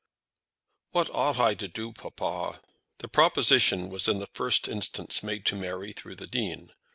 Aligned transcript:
"What 0.93 1.11
ought 1.11 1.37
I 1.37 1.53
to 1.53 1.67
do, 1.67 1.91
papa?" 1.93 2.59
The 2.97 3.07
proposition 3.07 3.87
was 3.87 4.07
in 4.07 4.17
the 4.17 4.25
first 4.33 4.67
instance 4.67 5.21
made 5.21 5.45
to 5.45 5.55
Mary 5.55 5.93
through 5.93 6.15
the 6.15 6.25
Dean. 6.25 6.71